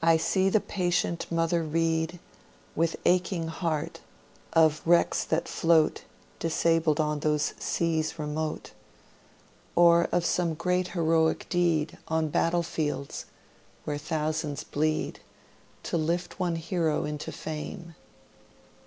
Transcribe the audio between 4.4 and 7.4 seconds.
of wrecks that float Disabled on